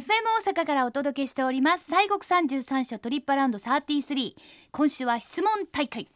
[0.00, 0.06] FM
[0.42, 1.90] 大阪からお届けしております。
[1.90, 4.34] 西国三十三所トリップアラウンド33
[4.70, 6.08] 今週は質問大会。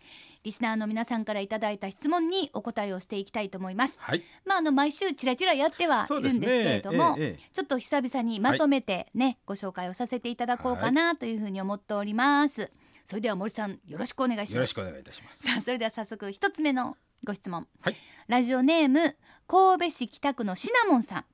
[0.42, 3.98] リスナーの皆さんからいただいた質問にお答えをしていきたいと思います。
[4.00, 4.22] はい。
[4.46, 7.50] まああの毎週ちらちらやってはいるんですけれども、ねええええ。
[7.52, 12.72] ちょっと久々にまとめてね、ご紹介をさせていただこうかなというふうに思っております、
[13.04, 14.54] それでは森さんよろしくお願いします。
[14.54, 15.42] よろしくお願いいたします。
[15.42, 17.96] さあそれでは早速一つ目のご質問、はい。
[18.28, 19.14] ラジオネーム
[19.46, 21.24] 神戸市北区のシナモンさん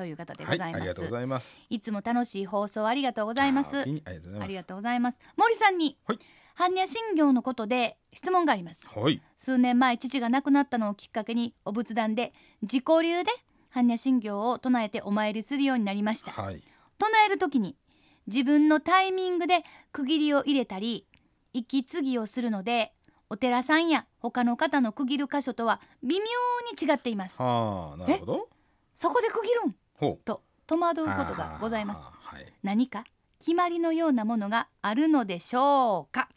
[0.00, 1.60] という方でごはい、ざいます、ありがとうございます。
[1.68, 5.20] いつも楽しい放送ありがとうございますありがとうございます。
[5.36, 6.18] 森さんに、はい
[6.56, 9.22] 般若心経のことで質問がありますはい。
[9.36, 12.32] 数年前父が亡くなったのをきっかけにお仏壇で
[12.62, 13.30] 自己流で
[13.74, 16.62] 般若心経を唱えてお参りするようになりましたはい。
[16.98, 17.76] 唱える時に
[18.26, 21.06] 自分のタイミングで区切りを入れたり
[21.54, 22.92] 息継ぎをするので
[23.30, 28.48] お寺さんや他の方の区切る箇所とは微妙に違っていますはあ、なるほど。
[28.92, 29.74] そこで区切るん？
[30.24, 32.52] と戸惑うことがございますはい。
[32.62, 33.04] 何か
[33.38, 36.28] 決まりのようなものがあるのでしょうか？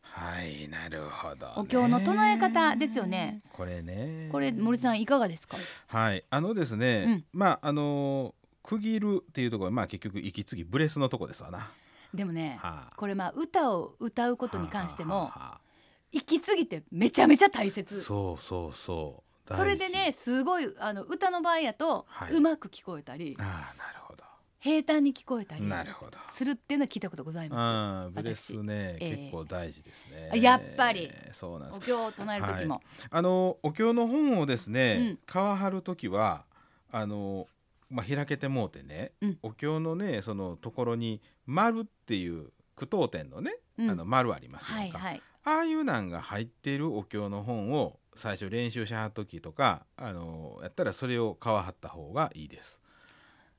[0.00, 1.52] はい、なるほど、ね。
[1.56, 3.42] お経の唱え方ですよね。
[3.52, 4.28] これね。
[4.32, 5.56] これ森さんいかがですか？
[5.88, 11.70] はい、あのですね、うんまああの区切るっていうところはまあ結局息継ぎブレスのとこですわな。
[12.14, 15.60] でもねはあこれまあ歌を歌うことに関してもはあはあはあ
[16.12, 19.25] 息継ぎってめちゃめちゃ大切そうそうそう。
[19.54, 22.32] それでねすごいあの歌の場合やと、はい。
[22.32, 23.36] うまく聞こえたり。
[23.38, 23.46] ああ、
[23.78, 24.24] なるほど。
[24.58, 25.62] 平坦に聞こえたり。
[26.32, 29.16] するっていうのは聞いたことございまあーブレスね、私ええ。
[29.16, 30.30] 結構大事ですね。
[30.32, 31.10] あやっぱり。
[31.32, 31.80] そうなんです。
[31.86, 35.18] すお経を唱える時も、あのお経の本をですね、うん。
[35.26, 36.44] 川張る時は
[36.90, 37.46] あの
[37.88, 39.38] まあ開けてもうてね、うん。
[39.42, 43.90] お経のねそのところに丸っていう句読点のね、うん。
[43.90, 45.22] あの丸ありますか、はいはい。
[45.44, 52.80] ああいうなんが入っているお経の本を最初練習しはる時とかあのやったらそれを川張った方がいいです。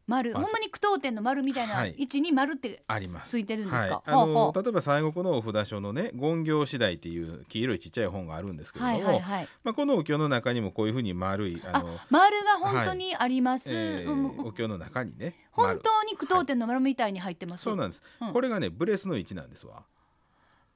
[0.08, 1.94] まず丸ほんまに句読点の丸みたいなはい。
[1.98, 3.32] 位置に丸ってあります。
[3.32, 4.26] ついてるんですか、はい、あほう。
[4.28, 9.50] ほの例えば西国のお札所のね言行次第っていう黄色いちっちゃい本があるんですけうれども、はいはいはい。
[9.66, 14.48] まあ、このお経の中にもこういうふうに丸いああの、丸が本当にあります、えーうん。
[14.48, 18.32] お経の中にね本丸当に句読点の丸みたいに入ってます、そうなんです、うん。
[18.32, 19.84] これがねブレスの位置なんですわ。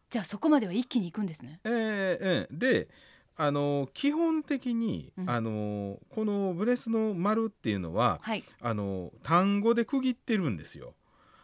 [0.10, 1.62] じゃあそこまでは一気に行くんですね。
[1.64, 2.90] えーえーで
[3.38, 10.94] あの基本的に、うんあのこのブレスの丸っていうのははいあの単語で区切ってるんですよ。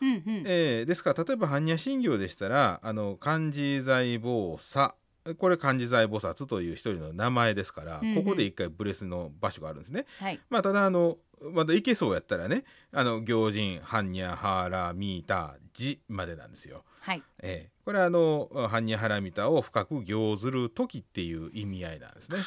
[0.01, 4.95] うんうんえーですから例えば般若心経でしたらあの漢字財宝さ
[5.39, 10.05] これ漢字財菩薩という一人の名前ですから、うんうんここで一回ブレスの場所があるんですね。
[10.19, 16.83] はいまあ、ただあのまだいけそうやったらねあの行人般若ハラミタジまでなんですよ。
[17.07, 17.23] はい。
[17.40, 22.38] えーこれはあの般若ハラミタを深く行ずる時っていう意味合いなんですね。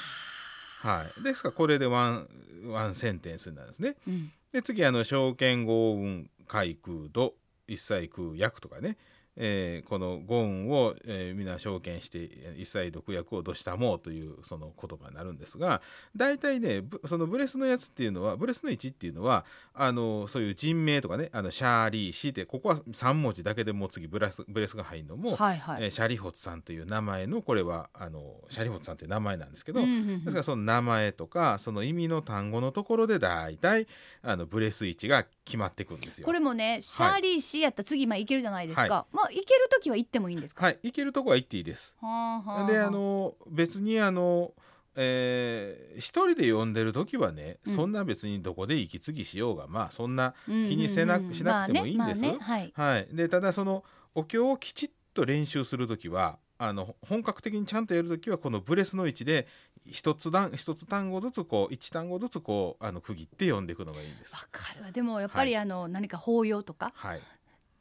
[0.83, 2.29] はい、ですからこれでワン
[2.67, 3.97] ワンセンテンスになるんですね。
[4.07, 4.31] うん。
[4.53, 8.99] で次あの証券豪運海空土一切空訳とかね、
[9.43, 15.81] えーこの五蘊を、えー皆照見してえー一切苦厄を度したもうというその言葉になるんですが
[16.15, 30.25] 大体ねぶそのブレスのやつっていうのはブレスの位置っていうのはあのそういう人名とかねあの舎利子ってここは3文字だけでもう次ブレスブレスが入るのも、はいはい、えーシャリホツさんという名前のこれはあのシャリホツさんという名前なんですけど、うんうんうん。
[30.25, 33.87] ですからその名前とかその意味の単語のところで大体
[34.23, 36.27] あのブレス位置が決まってくるんですよ。
[36.27, 41.97] これもねシャーリー氏やったら次まあいけるじゃないですか、はまあいける時は行ってもいいんですか、はい行けるとこは行っていいです。
[42.01, 42.89] はあはあであ。
[42.91, 44.53] の別にあの、
[44.95, 47.75] えー一人で読んでる時はね、うん。
[47.75, 52.21] そんな別にどこで息継ぎしようがまあそんなうんうんうん気にせなしなくてもいいんです。
[52.21, 53.85] ねはい、でただその
[54.15, 59.47] お経をきちっと練習する時はあの本格的にちゃんとやる時はこのブレスの位置で
[59.87, 64.35] 一つ単一つ単語ずつこう一単語ずつこうあの区切って読んでいくのがいいんです。
[64.35, 64.93] わかるわ。
[64.93, 67.21] でもやっぱりあの、何か法要とかはい。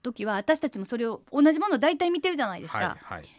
[0.02, 3.30] 時は私たちもそれを同じものを大体見てるじゃないですか、はいはい。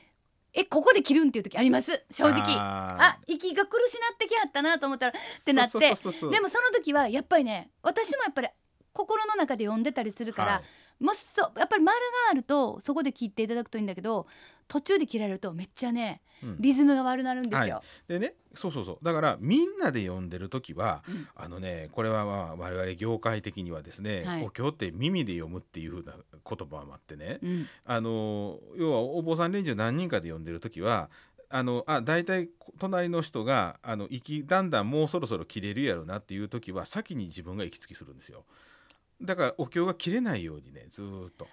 [0.52, 2.04] えここで切るんっていう時あります？
[2.10, 2.42] 正直。
[2.58, 5.78] ああ息が苦しなってきはったなと思ったらってなって。
[5.78, 6.40] でもその
[6.74, 8.48] 時はやっぱりね私もやっぱり
[8.92, 10.62] 心の中で読んでたりするから、はい
[11.00, 14.26] もしそうやっぱり丸があるとそこで切っていただくといいんだけど
[14.68, 16.56] 途中で切られるとめっちゃねうん。
[16.58, 17.82] リズムが悪なるんですよ。
[18.08, 18.98] でねそうそうそう。
[19.04, 21.28] だからみんなで読んでる時は、うん。
[21.36, 24.44] あのねこれはまあ我々業界的にはですね、はい。
[24.44, 27.66] お経って耳で読むっていう風な言葉もあってね、うん。
[27.84, 31.10] あの要はお坊さん連中何人かで読んでる時は
[31.48, 32.48] あのあ大体
[32.78, 38.44] 隣の人があの息だんだんもうそろそろ切れるやろなっていう時は先に自分が息継ぎするんですよ
[39.22, 41.46] だからお経が切れないようにねずーっと。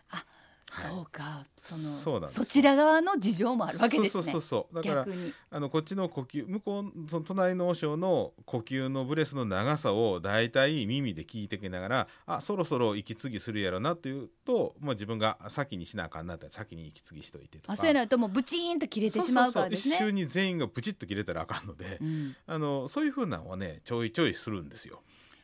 [0.70, 1.46] そうか。
[1.56, 4.24] そのそうなんですそちら側の事情もあるわけですね。
[4.24, 5.08] そうそうそうだから
[5.50, 17.74] あのこっちの呼吸向こうその隣の和尚の呼吸のブレスの長さをだいたい耳で聞いてきながらあそろそろ息継ぎするやろなっていうともう自分が先にしなあかんなって先に息継ぎしといてとか。
[17.74, 19.96] あそうやないともうブチーンと切れてしまうからですね。
[19.96, 20.10] そうそうそう。
[20.10, 22.36] 一瞬に全員がブチッと切れたらあかんので、うん。
[22.46, 25.02] あのそういうふうなのはねちょいちょいするんですよ。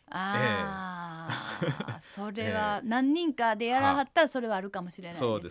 [0.09, 5.27] ああ、 それは何人かでやらはったらそれはあるかもしれないですね。
[5.27, 5.49] そうで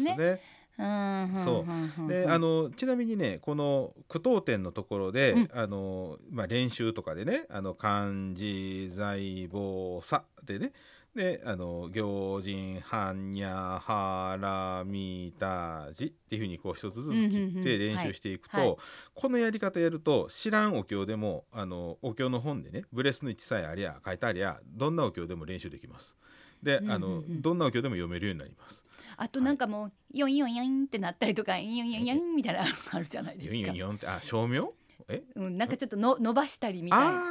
[1.44, 1.64] そ
[2.04, 2.08] う。
[2.08, 5.50] であのちなみにねこの句読点のところで、うん。
[5.52, 10.72] あのまあ、練習とかでね「あの漢字在坊さ」でね
[11.14, 18.76] であの行人般若はらみたじっていうふうにこう一つずつ切って練習していくと、はいはい
[19.14, 26.17] このやり方やると知らんお経でもあのお経の本でねブレスの位置さえありゃ書いてありゃどんなお経でも練習できます。
[26.62, 28.82] で、あのうんうんうんどんなお経でも読めるようになります。
[29.17, 33.55] あとなんかもうヨンヨンヨンってなったりとかヨンヨンヨンヨンみたいなの あるじゃないですか。
[33.55, 34.73] ユンユンユンってあ照明？
[35.09, 35.23] え？
[35.37, 37.23] うん、なんかちょっとの伸ばしたりみたいな。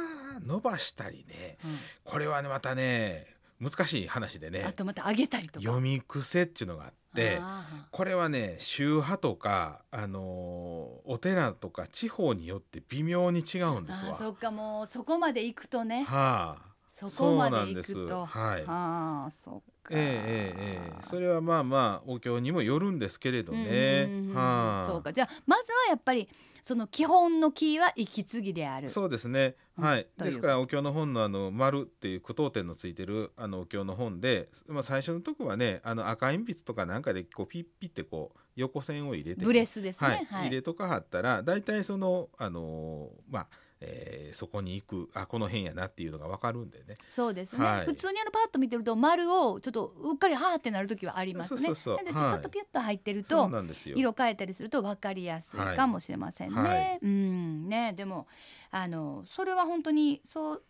[0.46, 3.26] 伸ばしたりねうんこれはねまたね
[3.62, 5.64] 難しい話でねあとまた上げたりとか。
[5.64, 14.12] 読み癖っていうのがあってあこれはね宗派とか、あのーお寺とか地方によって微妙に違うんーですわ。
[14.12, 18.26] あーそっかもうそこまで行くとねはあ、そこまで行くと。
[18.26, 19.71] はいああそっか。
[19.90, 24.08] ええええええそれはまあまあお経にもよるんですけれどね。
[24.32, 26.28] はあ、そうかじゃあまずはやっぱり
[26.62, 28.88] その基本のキーは息継ぎである。
[28.88, 29.56] そうですね。
[29.76, 30.06] うんはい。
[30.16, 43.48] ですからお経の本のあの丸っていう句読点のついてるあのお経の本で、まあ最初のとこはね、あの赤鉛筆とかなんかでこうピッピってこう横線を入れてね、ブレスですはいね。、入れとかはったら大体そのあのーまあ、
[43.84, 46.96] えーそこに行くあこの辺やなっていうのがわかるんでね。
[47.10, 51.74] そうですね、はい普通にあのパッと見てると丸をちょっとうっかりはーってなる時はありますね。
[51.74, 53.96] そうなんでちはいょっとピュッと入ってるとなんですよ。
[53.96, 56.60] 色変えたりすると分かりやすいかもしれませんね。
[56.60, 58.26] はいはいうんねでも
[58.74, 60.62] あのそれは本当にそう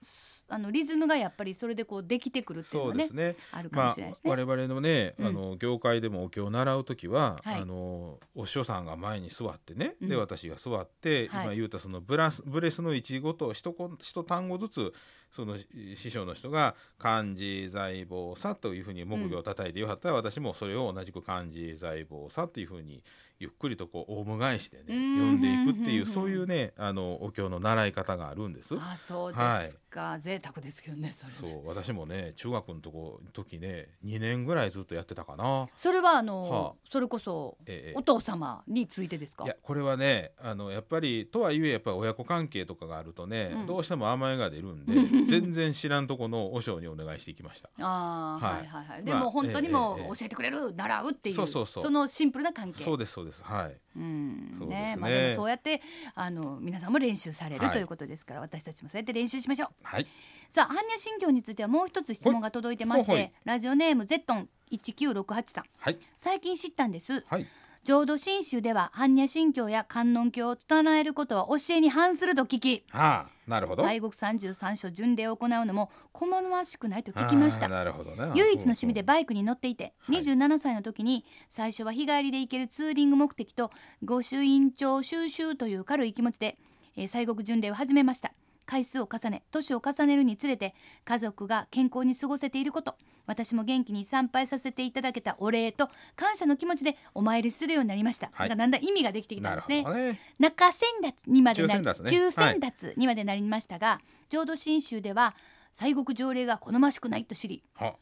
[0.49, 3.37] あのリズムがやっぱりそれでこうできてくるっていうのはねそうですね。
[3.53, 4.31] あるかもまあしれないですね。
[4.31, 14.93] 我々のね、うんあの業界でもお経を習う時は、はいあのお師匠さんが前に座ってね、うんで私が座って、はい今言うたそのブラスブレスの位置ごと一こ一単語ずつ
[15.31, 23.03] そのし師匠の人が漢字財宝さというふうに木魚を叩いてよかったら、私もそれを同じく漢字財宝さっていうふうに
[23.43, 28.77] ゆっくりとこうオウム返しでねうん読んでいくっていうそういうねあのお経の習い方があるんです。
[28.79, 35.69] あそうですか、贅沢ですけどねそう私もね中学のとこ時ね2年ぐらいずっとやってたかな。
[35.77, 36.73] それはあの、はあ。
[36.89, 39.45] それこそええお父様についてですか？
[39.45, 43.67] いやこれはねあのやっぱりとはいえやっぱり親子関係とかがあるとね、うん。
[43.67, 44.95] どうしても甘えが出るんで
[45.27, 47.71] 全然知らんとこの和尚にお願いしていきました。
[47.79, 51.91] あーははいいはいはい、まあでも本当にもう教えてくれる、習うっていうそうそうそう。
[51.91, 52.83] のシンプルな関係。
[52.83, 53.77] そうですそうですはい。
[53.97, 54.55] うん。
[54.59, 54.97] そうですね。
[54.97, 55.81] まあ、でもそうやって
[56.15, 57.75] あの皆さんも練習されるはい。
[57.75, 59.69] ということですから、私たちもそうやって練習しましょう。
[59.83, 60.07] はい。
[60.51, 65.65] さあ般若心経についてはもう一つ質問が届いてまして、ラジオネームゼットン1968さん。
[65.79, 65.99] はい。
[66.17, 67.25] 最近知ったんです。
[67.27, 67.47] はい
[67.85, 73.83] 浄土真宗では般若心経や観音経を唱えることは教えに反すると聞きはあなるほど。
[73.83, 78.31] 西国三十三所巡礼を行うのも好ましくないと聞きましたあーなるほどね。
[78.37, 83.73] 唯一の趣味でうんバイクに乗っていて、はい27歳の時に最初は日帰りで行けるツーリング目的と
[84.05, 86.57] 御朱印帳収集という軽い気持ちで、
[86.97, 88.33] えー西国巡礼を始めました
[88.67, 90.75] 回数を重ね年を重ねるにつれて
[91.05, 98.49] 家族が健康に過ごせていること私も元気に参拝させていただけたお礼と感謝の気持ちでお参りするようになりました、はい。
[98.49, 100.03] なんかだんだん意味ができてきたなんるですね。
[100.13, 100.21] ね。
[100.39, 102.95] 中先達にまでなり中先達ね。
[102.97, 105.37] にまでなりましたが、浄土真宗では
[105.73, 107.95] 西国条例が好ましくないと知りは。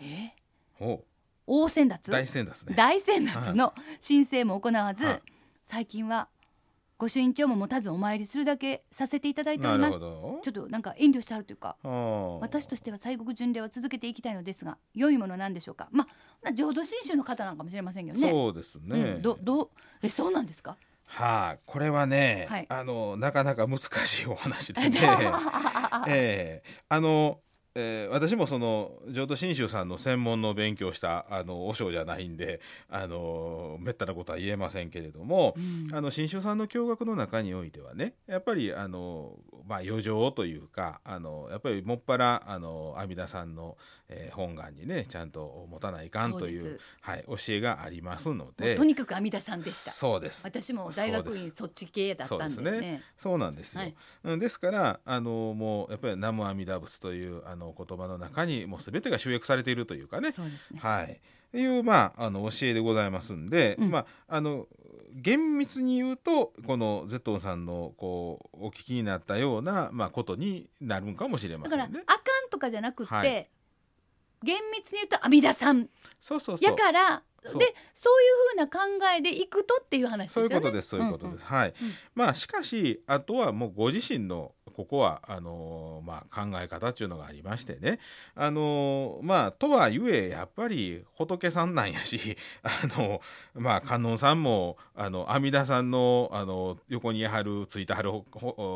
[0.00, 0.34] え？
[0.80, 1.00] お
[1.46, 2.74] 大先達大先ですね。
[2.76, 5.22] 大先達の申請も行わず、はい。
[5.64, 6.28] 最近は
[7.00, 10.00] 御朱印帳も持たずお参りするだけさせていただいておりなます。
[10.00, 12.38] ちょっとなんか遠慮してあるというかはあ。
[12.40, 15.88] 私としては西国巡礼は続けていきたいのですが良いものなんでしょうか。
[15.92, 16.06] ま
[16.44, 18.30] あ浄土真宗の方なんかもしれませんけどね。
[18.30, 19.00] そうですね。
[19.00, 19.68] うん、どどう
[20.02, 20.76] えそうなんですか？
[21.06, 22.66] はあ、これはね、はい。
[22.68, 25.00] あのなかなか難しいお話でね、
[26.06, 26.82] ええ。
[26.88, 27.40] あの、
[27.74, 35.88] えー私もその浄土真宗さんの専門の勉強をしたあの和尚じゃないんであのめったなことは言えませんけれども、うん。
[35.92, 43.76] あの真宗さんの教学の中においてはねやっぱりあの、まあ、余剰というかあのやっぱりもっぱらあの阿弥陀さんの、
[44.08, 48.74] えー本願にねちゃんと持たないかんといそうはい、教えがありますので。
[48.74, 49.90] とにかく阿弥陀さんでした。
[49.90, 50.42] そうです。
[50.44, 53.02] 私も大学院そっち系だったんでそうですね。
[53.16, 53.80] そうなんですよ。
[53.80, 53.94] はい。
[54.24, 60.32] うんですからあのもうやっぱり南無阿弥陀仏というあの言葉の中にもう全てが集約されているというかね。
[60.32, 61.20] そうですねはい。
[61.52, 64.66] いう、まあ、あの教えでございますんで、うんまああの
[65.12, 71.86] 厳密に言うとこのゼットンさんのこうお聞きになったような、まあ、ことになるんかもしれまだせんね。
[71.86, 73.48] からあかんとかじゃなくって、はい
[74.42, 75.88] 厳密に言うと阿弥陀さん
[76.18, 78.80] そうそうそうやからそうでそういうふうな考
[79.16, 80.56] えでいくとっていう話ですそうよね。
[80.56, 81.44] いうことです、そういうことです。
[81.46, 81.68] はい。
[81.68, 87.98] うんまあしかしあとはもうご自身のここはあのーまあ考え方っていうのがありましてね。
[88.34, 93.20] あのーまあとはいえやっぱり仏さんなんやし、 あの
[93.54, 98.10] まあ観音さんもあの阿弥陀さんのあの横にはるついてはる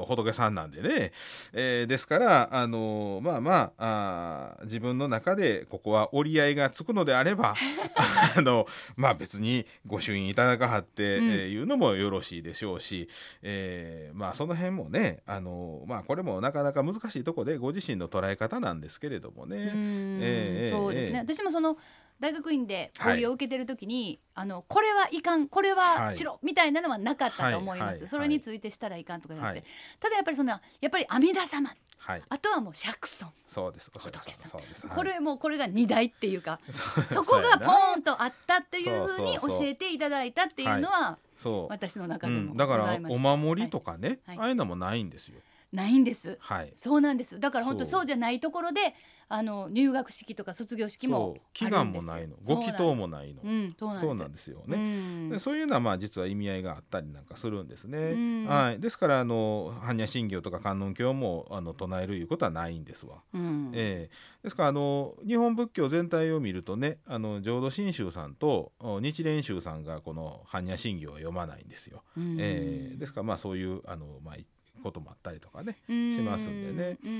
[0.06, 1.12] 仏さんなんでね。
[1.52, 7.54] えーですからあのまあまああー自分の中でここは折り合いがつくのであれば
[8.36, 13.08] あのまあ別にご朱印いただかはって、うんえーいうのもよろしいでしょうし、
[13.42, 20.68] えーまあその辺もねあのまあこれもなかなか難しいとこでご自身の捉え方なんですけれどもうね。
[20.70, 21.34] そうですね、ええ。
[21.34, 21.76] 私もその
[22.20, 29.68] 大学院ではい講義を受けてる時に、あのこれはいかんこれはしろ、みたいなのはなかったと思います、はいはいそれについてしたらいかんとかじゃなくて、はい。
[30.00, 31.74] ただやっぱりそのやっぱり阿弥陀様。
[32.06, 33.32] はい、あとはもう釈尊。
[33.46, 33.90] そうです。
[33.90, 41.72] これもうこれが二大っていうか、そそこがポーンとあったっていうふうに教えていただいたっていうのはそう。
[41.72, 44.38] 私の中うん、でもごだからざいました、お守りとかね、はい。
[44.38, 45.40] ああいうのもないんですよ。
[45.74, 46.38] ないんです。
[46.40, 46.72] はい。
[46.76, 47.40] そうなんです。
[47.40, 48.06] だから本当そう。
[48.06, 48.94] じゃないところで
[49.28, 53.42] あの入学式とか卒業式も祈願もないの、ご祈祷もないの。
[53.42, 54.76] うんそうなんですよね。
[54.76, 55.28] うん。
[55.30, 57.98] でそういうのはまあ実は意味合いがあったりなんかするんですね。
[57.98, 58.46] うん。
[58.46, 63.22] はい、ですからあの般若心経とか観音経もあの唱えるいうことはないんですわ。
[63.32, 63.70] うん。
[63.74, 64.44] ええ。
[64.44, 72.04] ですからあの日本仏教全体を見るとねあの浄土真宗さんとお日蓮宗さんがこの般若心経を読まないんですよ。
[72.16, 72.36] うん。
[72.38, 72.96] ええ。
[72.96, 74.36] ですからまあそういうあの、まあ、
[74.84, 75.78] こともあったりとかね。
[75.88, 77.14] しますんでねうんう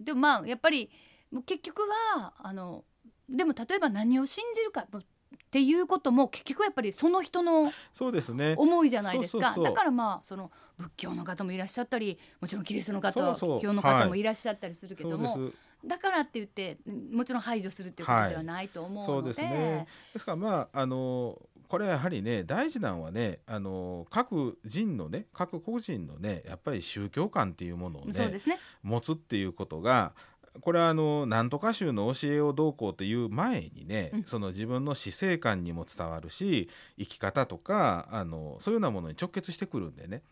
[0.00, 0.90] んでもまあやっぱり
[1.46, 2.84] 結局はあの
[3.28, 5.02] でも例えば何を信じるかっ
[5.50, 8.54] ていうことも結局やっぱりその人のそうですね。
[8.58, 13.12] 思いじゃないですかだからまあその仏教の方もいらっしゃったりもちろんキリストの方
[13.60, 15.56] 教の方もはいいらっしゃったりするけども、そうです。
[15.86, 16.78] だからって言って
[17.12, 19.86] もちろん排除するっていうことではないと思うので,、そうですね。
[20.12, 28.40] ですからまああのこれはやはりね大事なのはねあの各人のね各個人のねやっぱり宗教観っていうものをねね。
[28.82, 30.12] 持つっていうことが
[30.60, 36.68] これはあのなんとか宗の教えをどうこうっていう前にね、うんその自分の死生観にも伝わるし
[36.98, 40.22] 生き方とかあのそういうようなものに直結してくるんでね、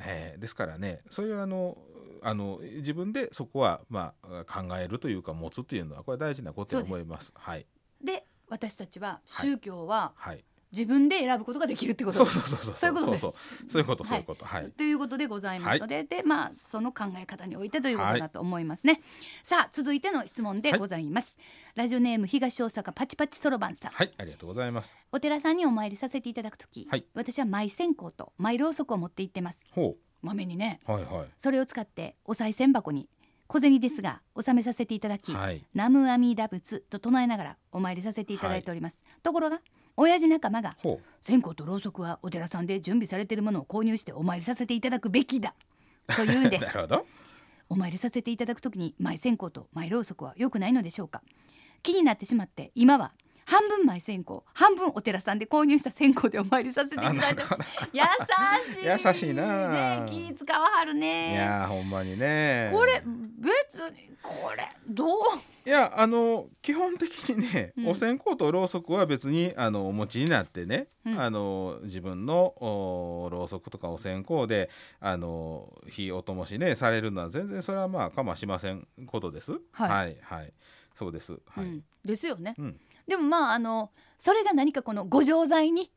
[0.00, 1.76] えーですからねそういうあの
[2.22, 7.32] あの自分でそこはまあ考えるというか持つっていうのはこれ大事なことだと思います。
[7.36, 7.66] はい
[8.02, 10.44] で私たちははい宗教ははい。
[10.72, 12.26] 自分で選ぶことができるってことそう。
[12.26, 13.34] そうそうそうそういうことですそう
[13.68, 14.70] そういうことそういうことはい。
[14.70, 19.02] ということでございますので、でまあその考え方においてということだと思いますね。
[19.44, 21.36] さあ続いての質問でございます。
[21.74, 23.92] ラジオネーム東大阪パチパチそろばんさん。
[23.92, 24.96] はいありがとうございます。
[25.12, 29.60] お寺さんにお参りさせていただくとき、はい私はマイ線香とマイろうそくを持って行ってます。
[29.72, 33.08] ほ豆にね、うはいはそれを使ってお賽銭箱に
[33.48, 39.02] 小銭ですが納めさせていただき、いはいナムアミダ仏と唱えながらお参りさせていただいております。
[39.22, 39.60] ところが
[39.96, 45.54] 親父仲間がほ線香とろうそくはお寺さんで準備されているものを購入してお参りさせていただくべきだ
[46.16, 47.06] と言うんうで なするほど。
[47.68, 51.22] お参りさせていただくときにマイ線香とマイろうそくは良くないのでしょうか？
[51.82, 53.12] 気になってしまって今は
[53.52, 54.42] 半分マイ線香。
[54.54, 57.42] 半分お寺さんで購入した線香でお参りさせていただいて
[57.92, 58.00] 優
[58.98, 59.68] しい優しいな。
[60.00, 62.70] ね気使わはるいねやーほんまにね。
[62.72, 65.08] これ別にこれどう？
[65.64, 67.88] いやあの基本的にね、うん。
[67.88, 71.20] お線香とろうそくは別にあのお持ちになってね、うん。
[71.20, 79.52] あの自分のおろうそくとかお線香であの火お灯しねされるのは全然それはまあかましませんことです。
[79.72, 79.90] はい。
[79.90, 80.52] はい、はい。
[80.94, 81.32] そうです。
[81.48, 81.64] はい。
[81.64, 81.84] うん。
[82.02, 82.80] ですよね、うん
[83.12, 85.90] でもまああのそれが何かこのご錠剤に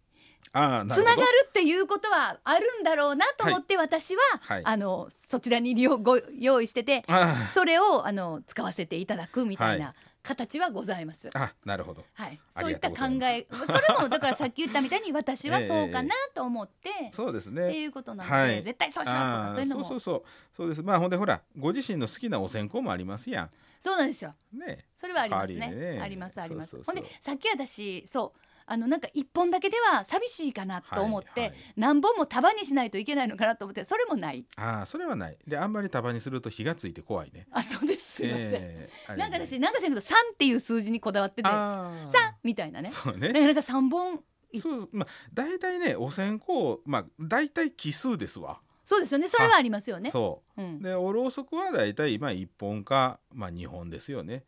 [0.52, 4.62] あつながるっていうことはあるんだろうなと思って私は、はい。
[4.66, 9.94] あのそちらに利用ご用意しててあそれをあの使わせていただくみたいはな
[10.24, 11.30] 形はございます。
[11.34, 12.04] ああなるほど。
[12.16, 17.78] はい、そういった考え それもだからさっき言ったみたいに私はそうかなと思って、そうですってね。
[17.78, 20.84] いうことなので、はい絶対そうしろとかあそういうのもそうそうそうそうです。
[20.84, 23.50] まあほんでほらご自身の好きなお線香もありますや
[23.86, 24.34] そうなんですよ。
[24.52, 24.58] ん。
[24.58, 24.84] ね。
[24.96, 25.70] それはありますね。
[25.70, 26.00] ね。
[26.02, 26.82] ありますあります。
[26.84, 31.58] ほんでさっき私そうあのなんか一本だけでは寂しいかなと思って、はいはい。
[31.78, 34.44] 何本も束にしないといけないのかなと思ってそれもない。
[34.56, 35.38] ああそれはない。
[35.46, 37.46] であんまり束にすると火がついて怖いね。
[37.52, 38.14] あそうです。
[38.14, 42.32] すいません、えーなんか私なんか知らんけど3っていう数字にこだわってて3あー。
[42.44, 42.90] みたいなね。
[42.90, 43.28] そうね。
[43.28, 46.46] だからなんか3本いそうまあ大体ねお線香
[46.86, 49.28] まあ大体奇数ですわそうですよね。
[49.28, 50.12] それはありますよね。
[50.12, 50.62] そう。
[50.62, 50.82] うん。
[50.82, 54.44] でおろうそくは大体まあ1本か、まあ、2本ですよね。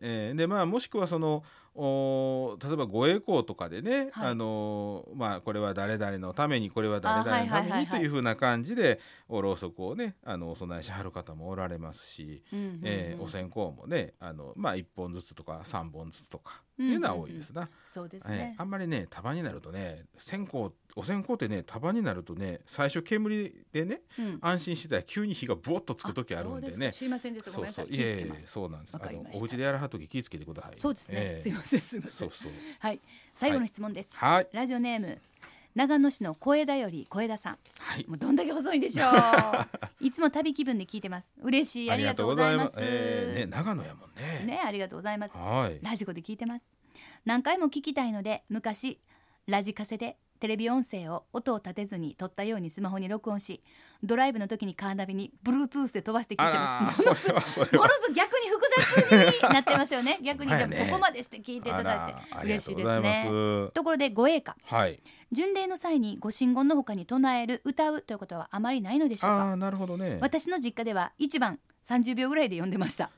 [0.00, 4.28] えーでまあもしくはそのお例えばご栄光とかでね、はい。
[4.30, 12.80] あのまあこれは誰々のためにこれは誰々のためにというふうな感じでおろうそくをねあのお供えしはる方もおられますし、うんうんうん。
[12.84, 17.68] えーお線香もねあの、まあ、1本ずつとか3本ずつとかうんいうのは多いですな。
[17.88, 24.38] そうですえねーあんまりね束になるとね線香お線香ってね束になるとね最初煙でねうん。
[24.42, 26.70] 安心してたら急に火がブワッとつく時あるんでね。
[26.70, 26.92] そうすか。
[26.92, 27.50] 知りませんでした。
[27.52, 27.86] ごめんなさい。
[27.86, 28.96] いえそうなんです。
[29.00, 32.52] あのお家でやらはる時気をつけてくださいそうですね、ええすいませんすいませんそうそう。
[32.78, 33.00] はい。
[33.34, 34.48] 最後の質問です、はい。
[34.52, 35.18] ラジオネーム
[35.74, 37.58] 長野市の小枝より小枝さん。
[37.78, 38.06] はい。
[38.06, 39.10] もうどんだけ細いんでしょう。
[40.04, 41.32] いつも旅気分で聞いてます。
[41.40, 41.90] 嬉しい。
[41.90, 42.78] ありがとうございます。
[42.80, 44.44] えーね長野やもんね。
[44.44, 45.36] ねありがとうございます。
[45.36, 45.78] はい。
[45.82, 46.76] ラジコで聞いてます。
[47.24, 49.00] 何回も聞きたいので昔
[49.46, 53.62] ラジカセでテレビ音声を音を立てずに撮ったようにスマホに録音し
[54.02, 57.06] ドライブの時にカーナビに Bluetooth で飛ばして聞いてます。
[57.06, 58.66] ものすごく逆に複
[59.06, 60.18] 雑になってますよね。
[60.24, 60.50] 逆に。
[60.50, 63.70] でもそこまでして聞いていただいあてら嬉しいですね。
[63.72, 64.56] ところでご栄華。
[64.64, 65.00] はい。
[65.30, 69.54] 巡礼の際にご神言の他に唱える歌うということはあまりないのでしょうか。
[69.54, 70.18] なるほどね。
[70.20, 73.12] 私の実家では一番30秒ぐらいで読んでました。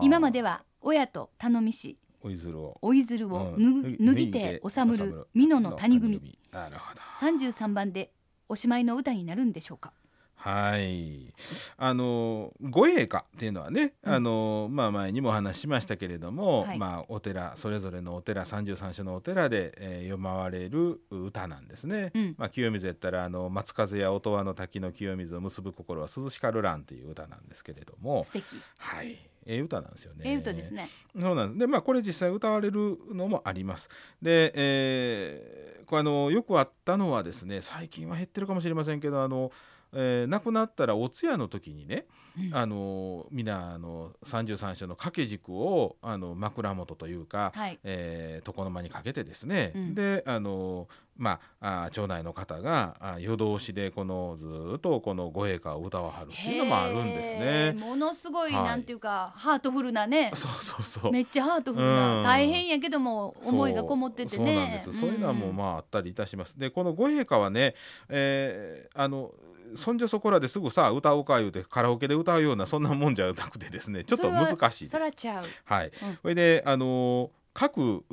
[0.00, 2.76] 今までは親と頼みしおいずるを。
[2.82, 4.04] おいずるをうん。
[4.04, 6.36] 脱ぎておさむる美濃の谷組。
[6.50, 7.00] なるほど。
[7.24, 8.10] 33番で
[8.48, 9.92] おしまいの歌になるんでしょうか？
[10.34, 11.32] はい。
[11.76, 14.12] あの御栄歌っていうのはね、うん。
[14.14, 16.78] あのまあ、前にもお話ししましたけれども、はい。
[16.78, 22.10] まあ、お寺それぞれのお寺33所のお寺で、えー読まわれる歌なんですね。
[22.14, 22.34] うん。
[22.38, 28.24] まあ、清水やったらあの松風や音羽の滝の清水を結ぶ心は涼しかるらんっていう歌なんですけれども。
[28.24, 28.44] 素敵。
[28.78, 30.22] はいええ歌なんですよね。
[30.26, 31.58] ええ歌ですねそうなんです。
[31.60, 33.88] で、まあ、これ実際歌われるのもあります。
[34.20, 39.52] で、えーこれあのよくあったのはですね、最近は減ってるかもしれませんけど、あの、
[39.96, 42.06] えー亡くなったらお通夜の時にね、
[42.38, 42.54] うん。
[42.54, 47.78] あの皆あの33所の掛け軸をあの枕元というか、はい。
[47.82, 49.94] えー床の間にかけてですね、うん。
[49.94, 57.72] であのまああ町内の方があ夜通しでこのずーっとこの御詠歌を歌わはるっていうのもあるんですね。
[57.72, 58.64] ものすごい、はい。
[58.64, 61.12] なんていうかハートフルなねそうそうそう。
[61.12, 62.24] めっちゃハートフルな、うん。
[62.24, 64.46] 大変やけども思いがこもっててね。
[64.46, 64.92] そうなんです。
[65.00, 66.58] そういうのはもうまああったりいたします。
[66.58, 67.74] でこの御陛下はね、
[68.10, 69.32] えーあの
[69.74, 74.90] そんじょそこらですぐさ歌おうか言うてカラオケで歌うようなそんなもんじゃなくてですねちょっと難しいです。
[74.90, 75.44] そらちゃう。
[75.64, 76.18] はい、うん。
[76.22, 78.04] それであの各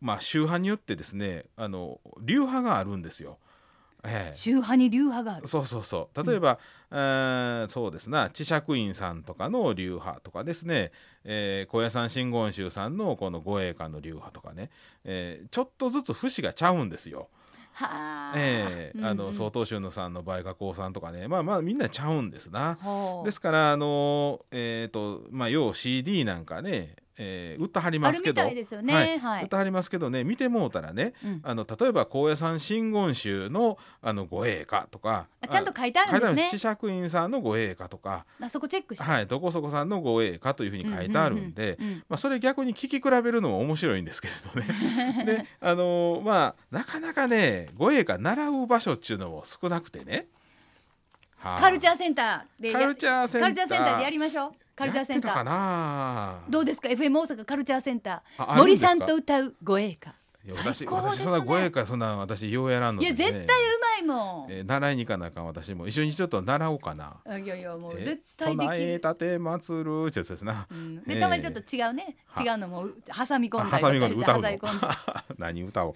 [0.00, 3.38] まあ宗派によってですねあの流派があるんですよ。
[4.02, 4.34] ええ。
[4.34, 5.46] 宗派に流派がある。
[5.46, 6.26] そうそうそう。
[6.26, 6.58] 例えば、
[6.90, 10.90] えーそうですな智釈院さんとかの流派とかですね、
[11.24, 14.70] えー、高野山真言宗さんのこの護衛官の流派とかね、
[15.04, 17.28] えーちょっとずつ節がちゃうんですよ。
[17.72, 19.30] はあ、えーあのうん。
[19.30, 21.28] うん曹洞宗のさんの梅花光さんとかね。
[21.28, 22.78] まあまあみんなちゃうんですな。
[23.24, 28.42] ですからあのえっ、とまあ要 CD なんかね、えー売ってはりますけど。
[28.42, 28.94] ね。
[28.94, 29.18] はい。
[29.18, 29.42] はい。
[29.42, 31.40] 売ってはりますけどね見てもうたらねうん。
[31.42, 36.48] あの例えば高野山真言宗のあの護衛歌とかあちゃんと書いてあるんですね。
[36.50, 45.24] 智釈院さんの護衛歌とか、あそこチェックして、はい、どこそこさんの護衛歌というふうに書いてあるんで、まあ、それ逆に聞き比べるのも面白いんですけれどね。
[45.24, 50.26] であのーまあなかなかね護衛歌習う場所っていうのも少なくてね。
[51.38, 52.62] はあカルチャーセンター。
[52.62, 56.40] でカルチャーセンターでやりましょうカルチャーセンタやってたかーな。
[56.48, 58.56] どうですか？FM 大阪カルチャーセンター。
[58.56, 60.14] 森さんと歌う護衛歌
[60.48, 60.86] 私ね。
[60.90, 65.86] 私そんな護衛歌そんな私ようやらんのね、や絶対うまいもん、えー習いに行かなあかん私も。
[65.86, 67.16] 一緒にちょっと習おうかな。
[67.26, 70.66] あいやいやもうえー絶対できる、たて祭るってやつですな。
[70.70, 71.14] うん、えー。
[71.14, 72.42] でたまにちょっと違うね、は。
[72.42, 74.48] 違うのも挟み込んだ挟み込んで歌うの
[75.40, 75.94] 何歌おう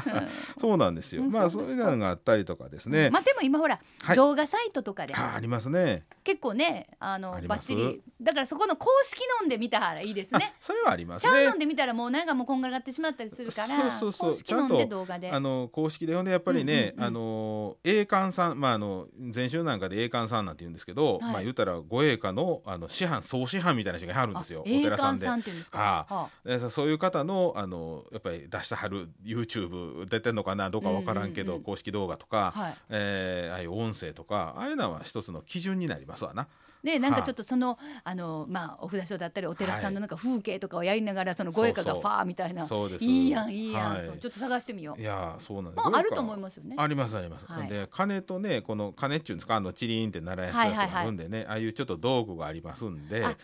[0.60, 4.16] そうなんですよ、うんまあそういうのがあったりとかですね、まあでも今ほら、はい。
[4.16, 5.14] 動画サイトとかで。
[5.14, 6.04] あありますね。
[6.24, 8.02] 結構ねあのバッチリ。
[8.20, 10.52] だからそこの公式飲んでみたらいいですね。
[10.54, 14.30] あそれはありますちゃんね飲んでみたらもうなんかもうこんがらがってしまったりするからそうそうそう。
[14.30, 15.30] 公式飲んで動画で。
[15.30, 17.04] あの公式でほんでやっぱりね、うんうんうん。
[17.04, 21.32] あの栄冠さんまああの前週なんかで栄冠さんなんて言うんですけど、はい。
[21.32, 24.60] まあ言ったら護衛歌のあの師範総師範みたいな人がいはるんですよ。
[24.62, 25.26] お寺さんで。
[25.26, 25.78] 冠さんっていうんですか？
[25.78, 32.74] ははでさそういう方のあのやっぱり出してはる YouTube 出てんのかなどうかわからんけど、公式動画とか、はい。
[32.90, 36.48] えーああいう音声とかああいうのは一つの基準になりますわな。
[36.82, 42.66] でなんかちょっとそのあのまあお札所だったりお寺さんのなんか風景とかをやりながらその護衛歌がファーみたいな。
[42.66, 43.04] そうです。
[43.04, 44.02] いいやんいいやん、はい。
[44.02, 45.00] ちょっと探してみよう。
[45.00, 45.84] いやーそうなんです。
[45.84, 46.76] まああると思いすますよね。
[46.78, 47.68] ありますあります、はい。
[47.68, 53.24] で鐘とねこの鐘っていうんですかあのチリンって鳴らすやつがあるんでね、ああいうちょっと道具がありますんで。
[53.24, 53.36] あ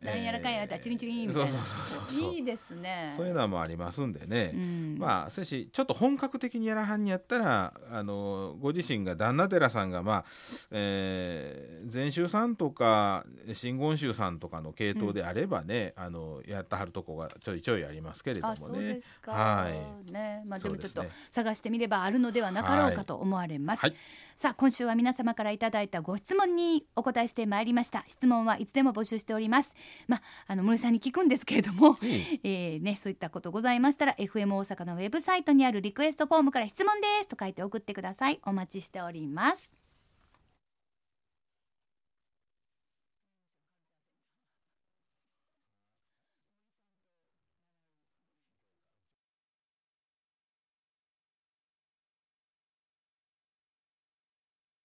[0.00, 1.48] なんやらかんやらってチリンチリンみたいな。
[1.48, 3.12] そうそうそうそういいですね。
[3.16, 4.96] そういうのもありますんでね、うん。
[4.98, 10.24] まあしかしちょっと本格的にやらはんにやったらあのご自身が旦那寺さんがまあ、
[10.70, 18.60] えー、禅宗さんとか真言宗さんとかの系統であればね、あのやったはるとこがちょいちょいありますけれどもね。
[18.60, 20.12] あそうですか、はい。
[20.12, 20.42] ね。
[20.46, 23.94] まあ、でもちょっと探してみればあるのではなかろうかと思われます、はい。
[24.36, 28.04] さあ今週は皆様からいただいたご質問にお答えしてまいりました。
[28.06, 29.74] 質問はいつでも募集しております
[30.06, 32.08] まああの森さんに聞くんですけれども、う ん
[32.42, 38.40] えーね、そういったことございましたら FM 大阪のウェブサイトにあるリクエストフォームから質問ですと書いて送ってください。
[38.44, 39.77] お待ちしております